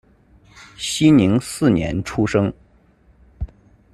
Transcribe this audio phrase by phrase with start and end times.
[0.77, 2.51] 熙宁四年出生。